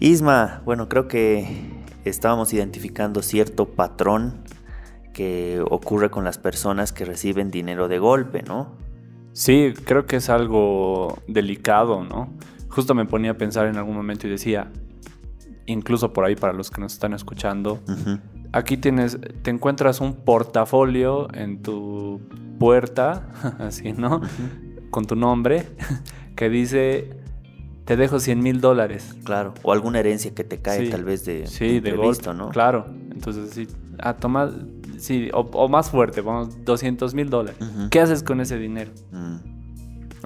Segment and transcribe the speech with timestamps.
[0.00, 1.46] Isma, bueno, creo que
[2.04, 4.44] estábamos identificando cierto patrón
[5.12, 8.76] que ocurre con las personas que reciben dinero de golpe, ¿no?
[9.32, 12.34] Sí, creo que es algo delicado, ¿no?
[12.68, 14.70] Justo me ponía a pensar en algún momento y decía,
[15.64, 17.80] incluso por ahí para los que nos están escuchando,
[18.52, 22.20] aquí tienes, te encuentras un portafolio en tu
[22.58, 23.28] puerta,
[23.58, 24.20] así, ¿no?
[24.90, 25.66] Con tu nombre,
[26.36, 27.10] que dice,
[27.86, 29.16] te dejo 100 mil dólares.
[29.24, 31.92] Claro, o alguna herencia que te cae tal vez de, sí, de,
[32.34, 32.50] ¿no?
[32.50, 33.66] Claro, entonces sí,
[33.98, 34.50] a ah, tomar,
[34.98, 37.58] sí, o, más fuerte, vamos, 200 mil dólares.
[37.90, 38.90] ¿Qué haces con ese dinero?
[39.12, 39.56] Mm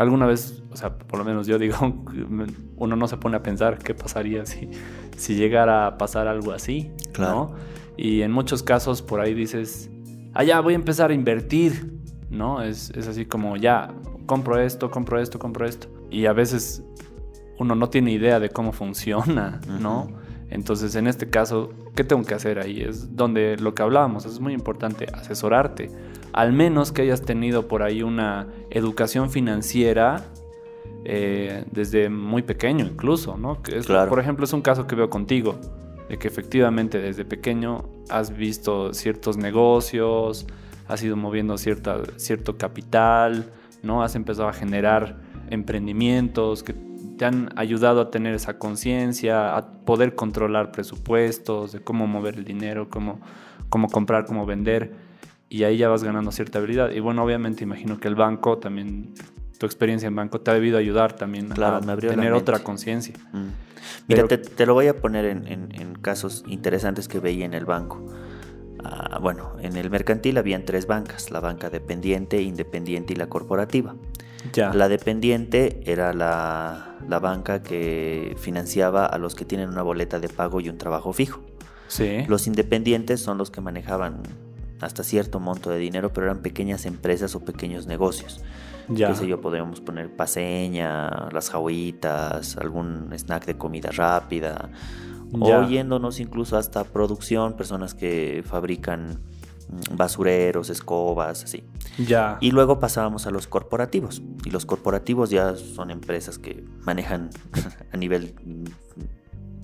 [0.00, 1.76] alguna vez, o sea, por lo menos yo digo,
[2.76, 4.70] uno no se pone a pensar qué pasaría si,
[5.16, 7.34] si llegara a pasar algo así, claro.
[7.34, 7.54] ¿no?
[7.98, 9.90] Y en muchos casos por ahí dices,
[10.32, 12.62] ah, ya voy a empezar a invertir, ¿no?
[12.62, 13.92] Es, es así como, ya,
[14.24, 15.88] compro esto, compro esto, compro esto.
[16.10, 16.82] Y a veces
[17.60, 20.08] uno no tiene idea de cómo funciona, ¿no?
[20.48, 22.80] Entonces, en este caso, ¿qué tengo que hacer ahí?
[22.80, 25.90] Es donde lo que hablábamos, es muy importante asesorarte
[26.32, 30.24] al menos que hayas tenido por ahí una educación financiera
[31.04, 33.58] eh, desde muy pequeño incluso, ¿no?
[34.08, 35.58] Por ejemplo, es un caso que veo contigo,
[36.08, 40.46] de que efectivamente desde pequeño has visto ciertos negocios,
[40.88, 43.46] has ido moviendo cierta, cierto capital,
[43.82, 44.02] ¿no?
[44.02, 45.18] Has empezado a generar
[45.50, 46.74] emprendimientos que
[47.18, 52.44] te han ayudado a tener esa conciencia, a poder controlar presupuestos, de cómo mover el
[52.44, 53.20] dinero, cómo,
[53.68, 55.10] cómo comprar, cómo vender
[55.50, 56.90] y ahí ya vas ganando cierta habilidad.
[56.92, 59.12] Y bueno, obviamente imagino que el banco también,
[59.58, 63.14] tu experiencia en banco te ha debido ayudar también a tener otra conciencia.
[63.32, 63.48] Mm.
[64.06, 68.06] Mira, te, lo voy a poner en, casos interesantes que veía en el banco.
[68.82, 73.94] Ah, bueno, en el mercantil habían tres bancas, la banca dependiente, independiente y la corporativa.
[74.52, 74.72] Ya.
[74.72, 80.28] La dependiente era la, la banca que financiaba a los que tienen una boleta de
[80.28, 81.40] pago y un trabajo fijo.
[81.88, 82.24] Sí.
[82.28, 84.22] Los independientes son los que manejaban
[84.80, 88.40] hasta cierto monto de dinero, pero eran pequeñas empresas o pequeños negocios.
[88.88, 89.08] Ya.
[89.08, 94.70] Qué sé yo, podríamos poner paseña, las jauitas, algún snack de comida rápida,
[95.32, 99.20] o yéndonos incluso hasta producción, personas que fabrican
[99.68, 101.64] mm, basureros, escobas, así.
[101.98, 102.38] Ya.
[102.40, 104.22] Y luego pasábamos a los corporativos.
[104.44, 107.30] Y los corporativos ya son empresas que manejan
[107.92, 108.34] a nivel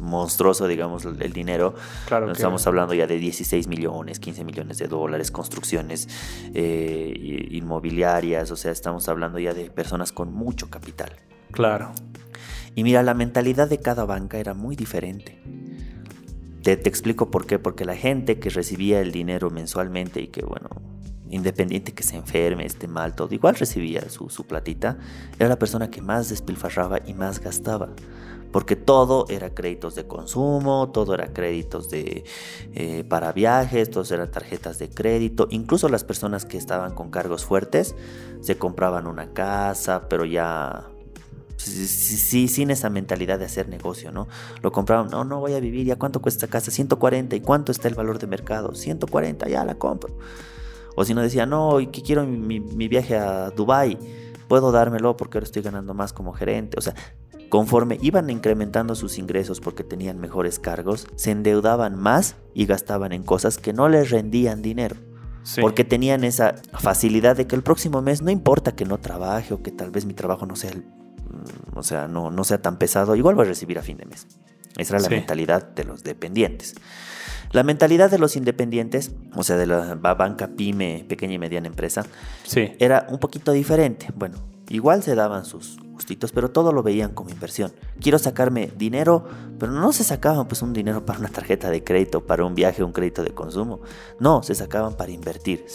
[0.00, 1.74] monstruoso, digamos, el dinero.
[2.06, 6.08] Claro Estamos hablando ya de 16 millones, 15 millones de dólares, construcciones
[6.54, 11.12] eh, inmobiliarias, o sea, estamos hablando ya de personas con mucho capital.
[11.52, 11.92] Claro.
[12.74, 15.40] Y mira, la mentalidad de cada banca era muy diferente.
[16.62, 20.68] Te, explico por qué, porque la gente que recibía el dinero mensualmente y que, bueno,
[21.28, 24.98] independiente que se enferme, esté mal, todo, igual recibía su, su platita,
[25.38, 27.94] era la persona que más despilfarraba y más gastaba
[28.52, 32.24] porque todo era créditos de consumo, todo era créditos de,
[32.74, 37.44] eh, para viajes, todo eran tarjetas de crédito, incluso las personas que estaban con cargos
[37.44, 37.94] fuertes
[38.40, 40.89] se compraban una casa, pero ya
[41.60, 44.28] sí, sin esa mentalidad de hacer negocio, ¿no?
[44.62, 46.70] Lo compraban, no, no voy a vivir, ¿ya cuánto cuesta casa?
[46.70, 48.74] 140, ¿y cuánto está el valor de mercado?
[48.74, 50.16] 140, ya la compro.
[50.96, 53.98] O si no decía, no, que quiero mi, mi viaje a Dubai,
[54.48, 56.76] puedo dármelo porque ahora estoy ganando más como gerente.
[56.78, 56.94] O sea,
[57.50, 63.24] Conforme iban incrementando sus ingresos porque tenían mejores cargos, se endeudaban más y gastaban en
[63.24, 64.94] cosas que no les rendían dinero.
[65.60, 69.62] Porque tenían esa facilidad de que el próximo mes no importa que no trabaje o
[69.62, 70.99] que tal vez mi trabajo no sea, mm,
[71.74, 74.26] o sea, no, no sea tan pesado, igual voy a recibir a fin de mes.
[74.76, 76.74] Esa era la mentalidad de los dependientes.
[77.52, 82.06] La mentalidad de los independientes, o sea, de la banca pyme, pequeña y mediana empresa,
[82.78, 84.08] era un poquito diferente.
[84.14, 84.38] Bueno,
[84.70, 85.78] igual se daban sus
[86.32, 87.72] pero todo lo veían como inversión.
[88.00, 89.24] Quiero sacarme dinero,
[89.58, 92.82] pero no se sacaban pues un dinero para una tarjeta de crédito, para un viaje,
[92.82, 93.80] un crédito de consumo.
[94.18, 95.66] No, se sacaban para invertir,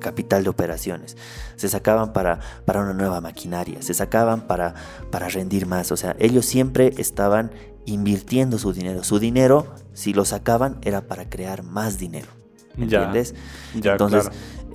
[0.00, 1.16] capital de operaciones.
[1.56, 4.74] Se sacaban para, para una nueva maquinaria, se sacaban para,
[5.10, 5.92] para rendir más.
[5.92, 7.52] O sea, ellos siempre estaban
[7.84, 9.04] invirtiendo su dinero.
[9.04, 12.28] Su dinero, si lo sacaban, era para crear más dinero.
[12.76, 13.34] ¿Me entiendes?
[13.74, 14.30] Entonces,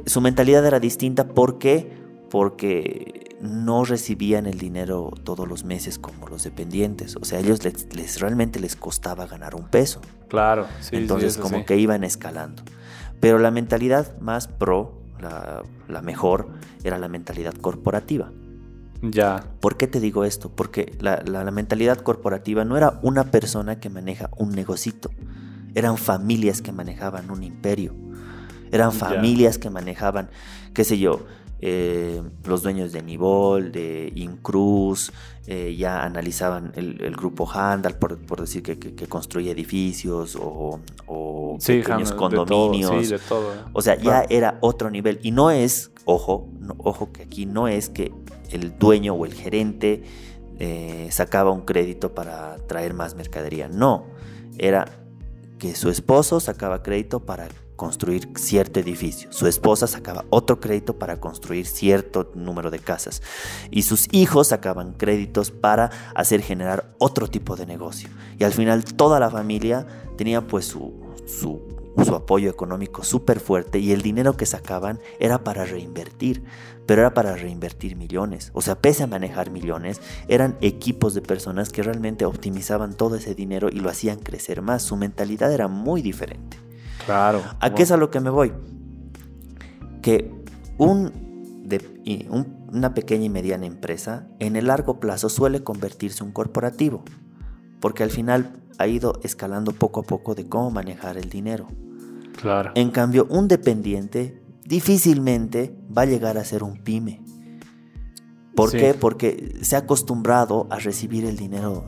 [0.06, 1.28] su mentalidad era distinta.
[1.28, 2.06] ¿Por qué?
[2.30, 7.16] Porque no recibían el dinero todos los meses como los dependientes.
[7.18, 10.02] O sea, a ellos les, realmente les costaba ganar un peso.
[10.28, 10.96] Claro, sí.
[10.96, 12.64] Entonces, como que iban escalando.
[13.20, 16.50] Pero la mentalidad más pro, la, mejor,
[16.84, 18.32] era la mentalidad corporativa.
[19.02, 19.44] Ya.
[19.60, 20.50] ¿Por qué te digo esto?
[20.50, 25.12] Porque la, mentalidad corporativa no era una persona que maneja un negocito,
[25.76, 27.94] eran familias que manejaban un imperio,
[28.72, 30.30] eran familias que manejaban,
[30.74, 31.26] qué sé yo,
[31.60, 35.12] eh, los dueños de Nibol, de Incruz,
[35.48, 40.80] eh, ya analizaban el, grupo Handal, por, decir que, construía edificios o,
[41.66, 43.14] pequeños condominios.
[43.74, 45.20] O sea, ya era otro nivel.
[45.24, 48.12] Y no es, ojo, ojo que aquí no es que
[48.52, 50.04] el dueño o el gerente
[50.60, 53.68] eh, sacaba un crédito para traer más mercadería.
[53.68, 54.06] No,
[54.58, 54.86] era
[55.58, 59.32] que su esposo sacaba crédito para construir cierto edificio.
[59.32, 63.22] Su esposa sacaba otro crédito para construir cierto número de casas.
[63.72, 68.10] Y sus hijos sacaban créditos para hacer generar otro tipo de negocio.
[68.38, 69.88] Y al final toda la familia
[70.18, 70.94] tenía pues su,
[71.26, 71.62] su,
[72.04, 76.44] su apoyo económico súper fuerte y el dinero que sacaban era para reinvertir.
[76.88, 78.50] Pero era para reinvertir millones.
[78.54, 83.36] O sea, pese a manejar millones, eran equipos de personas que realmente optimizaban todo ese
[83.36, 84.84] dinero y lo hacían crecer más.
[84.84, 86.67] Su mentalidad era muy diferente.
[87.06, 87.44] Claro.
[87.60, 88.54] ¿A qué es a lo que me voy?
[90.02, 90.32] Que
[90.78, 91.12] un,
[91.66, 92.28] de,
[92.72, 97.04] una pequeña y mediana empresa en el largo plazo suele convertirse en un corporativo,
[97.80, 101.68] porque al final ha ido escalando poco a poco de cómo manejar el dinero.
[102.40, 102.72] Claro.
[102.76, 107.24] En cambio, un dependiente difícilmente va a llegar a ser un pyme.
[108.56, 108.94] ¿Por qué?
[108.94, 111.86] Porque se ha acostumbrado a recibir el dinero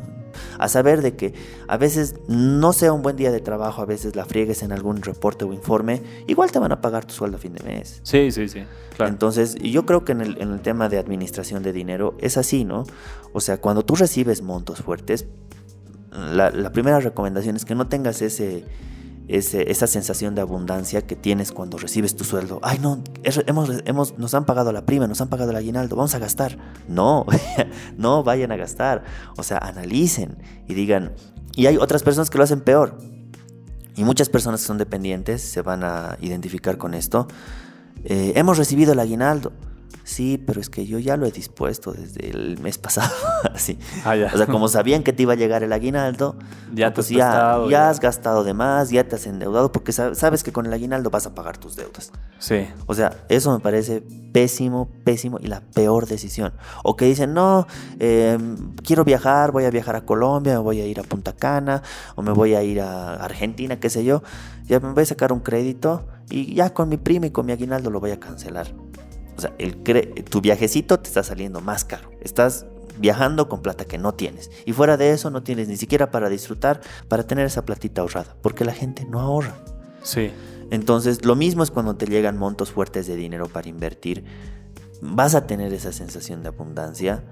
[0.57, 1.33] a saber de que
[1.68, 5.01] a veces no sea un buen día de trabajo, a veces la friegues en algún
[5.01, 8.00] reporte o informe, igual te van a pagar tu sueldo a fin de mes.
[8.03, 8.63] Sí, sí, sí.
[8.95, 9.12] Claro.
[9.12, 12.65] Entonces, yo creo que en el, en el tema de administración de dinero es así,
[12.65, 12.86] ¿no?
[13.33, 15.25] O sea, cuando tú recibes montos fuertes,
[16.12, 18.65] la, la primera recomendación es que no tengas ese
[19.30, 22.60] esa sensación de abundancia que tienes cuando recibes tu sueldo.
[22.64, 26.16] Ay, no, hemos, hemos, nos han pagado la prima, nos han pagado el aguinaldo, vamos
[26.16, 26.58] a gastar.
[26.88, 27.28] No,
[27.98, 29.04] no vayan a gastar.
[29.38, 30.38] O sea, analicen
[30.68, 31.14] y digan.
[31.56, 32.98] Y hay otras personas que lo hacen peor.
[33.96, 37.28] Y muchas personas que son dependientes se van a identificar con esto.
[38.06, 39.52] Eh, hemos recibido el aguinaldo.
[40.03, 43.13] Sí, pero es que yo ya lo he dispuesto desde el mes pasado.
[43.53, 43.77] así.
[44.03, 46.36] Ah, o sea, como sabían que te iba a llegar el aguinaldo,
[46.74, 50.51] ya, pues ya, ya, has gastado de más, ya te has endeudado, porque sabes que
[50.51, 52.12] con el aguinaldo vas a pagar tus deudas.
[52.39, 52.68] Sí.
[52.88, 54.01] O sea, eso me parece
[54.31, 56.53] pésimo, pésimo y la peor decisión.
[56.83, 57.68] O que dicen, no,
[58.00, 61.83] em, quiero viajar, voy a viajar a Colombia, me voy a ir a Punta Cana,
[62.15, 64.24] o me voy a ir a Argentina, qué sé yo.
[64.65, 67.51] Ya me voy a sacar un crédito y ya con mi prima y con mi
[67.51, 68.68] aguinaldo lo voy a cancelar.
[69.39, 69.77] O sea, el
[70.25, 72.12] tu viajecito te está saliendo más caro.
[72.19, 72.65] Estás
[72.97, 74.51] viajando con plata que no tienes.
[74.65, 78.36] Y fuera de eso no tienes ni siquiera para disfrutar, para tener esa platita ahorrada.
[78.41, 79.56] Porque la gente no ahorra.
[80.03, 80.31] Sí.
[80.71, 84.25] Entonces, lo mismo es cuando te llegan montos fuertes de dinero para invertir.
[85.01, 87.24] Vas a tener esa sensación de abundancia.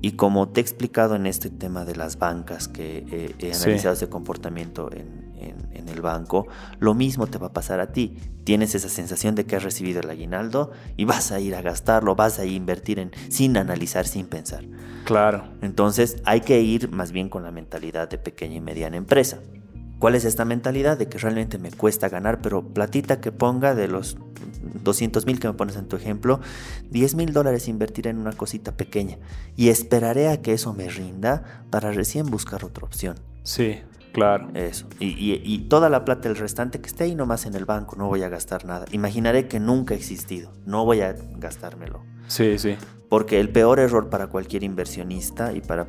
[0.00, 4.08] Y como te he explicado en este tema de las bancas, que he analizado ese
[4.08, 5.32] comportamiento en,
[5.74, 6.46] en, el banco,
[6.78, 8.16] lo mismo te va a pasar a ti.
[8.44, 12.14] Tienes esa sensación de que has recibido el aguinaldo y vas a ir a gastarlo,
[12.14, 14.64] vas a invertir en, sin analizar, sin pensar.
[15.04, 15.44] Claro.
[15.60, 19.38] Entonces hay que ir más bien con la mentalidad de pequeña y mediana empresa.
[19.98, 23.86] ¿Cuál es esta mentalidad de que realmente me cuesta ganar, pero platita que ponga de
[23.86, 24.16] los
[24.82, 26.40] 200 mil que me pones en tu ejemplo,
[26.90, 29.18] 10 mil dólares invertiré en una cosita pequeña
[29.56, 33.16] y esperaré a que eso me rinda para recién buscar otra opción?
[33.42, 33.80] Sí,
[34.12, 34.48] Claro.
[34.54, 34.86] Eso.
[35.00, 38.22] Y, toda la plata, el restante que esté ahí nomás en el banco, no voy
[38.22, 38.84] a gastar nada.
[38.92, 40.52] Imaginaré que nunca ha existido.
[40.66, 42.04] No voy a gastármelo.
[42.28, 42.76] Sí, sí.
[43.08, 45.86] Porque el peor error para cualquier inversionista y para,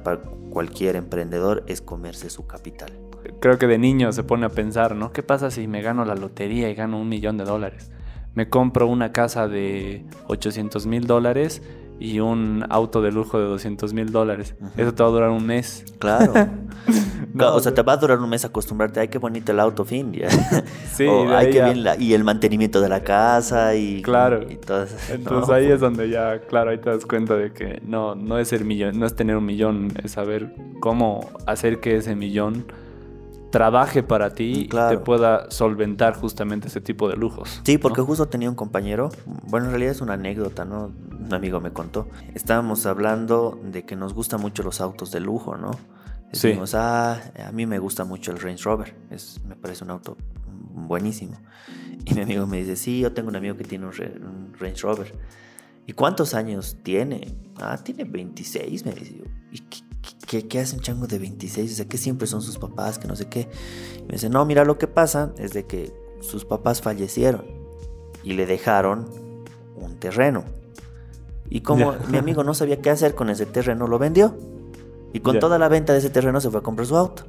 [0.50, 2.92] cualquier emprendedor es comerse su capital.
[3.40, 5.12] Creo que de niño se pone a pensar, ¿no?
[5.12, 7.92] ¿Qué pasa si me gano la lotería y gano un millón de dólares?
[8.36, 11.62] Me compro una casa de 800 mil dólares
[12.00, 14.56] y un auto de lujo de 200 mil dólares.
[14.76, 15.86] Eso te va a durar un mes.
[16.00, 16.34] Claro.
[17.40, 19.00] o sea, te va a durar un mes acostumbrarte.
[19.00, 20.14] Ay, qué bonito el auto, fin.
[20.94, 24.44] Sí, ay, qué bien y el mantenimiento de la casa y, claro.
[24.48, 24.96] y, todo eso.
[25.12, 28.54] Entonces ahí es donde ya, claro, ahí te das cuenta de que no, no es
[28.54, 32.66] el millón, no es tener un millón, es saber cómo hacer que ese millón
[33.54, 37.62] trabaje para ti y te pueda solventar justamente ese tipo de lujos.
[37.64, 39.12] Sí, porque justo tenía un compañero,
[39.44, 40.92] bueno, en realidad es una anécdota, ¿no?
[41.12, 42.08] Un amigo me contó.
[42.34, 45.70] Estábamos hablando de que nos gustan mucho los autos de lujo, ¿no?
[46.32, 46.78] Decimos, sí.
[46.80, 50.18] ah, a mí me gusta mucho el Range Rover, es, me parece un auto
[50.48, 51.38] buenísimo.
[52.06, 55.14] Y mi amigo me dice, sí, yo tengo un amigo que tiene un, Range Rover.
[55.86, 57.38] ¿Y cuántos años tiene?
[57.58, 59.22] Ah, tiene 26, me dice.
[59.52, 59.83] ¿Y qué,
[60.34, 61.72] ¿qué, qué hace un chango de 26?
[61.72, 63.48] O sea, que siempre son sus papás, que no sé qué.
[64.08, 67.46] me dice, no, mira, lo que pasa es de que sus papás fallecieron
[68.24, 69.06] y le dejaron
[69.76, 70.44] un terreno.
[71.50, 74.36] Y como mi amigo no sabía qué hacer con ese terreno, lo vendió.
[75.14, 77.26] Y con toda la venta de ese terreno se fue a comprar su auto.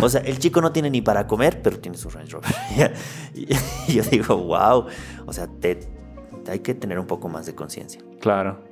[0.00, 2.94] O sea, el chico no tiene ni para comer, pero tiene su Range Rover.
[3.34, 4.86] y yo digo, wow.
[5.26, 5.80] O sea, te,
[6.48, 8.00] hay que tener un poco más de conciencia.
[8.20, 8.69] Claro.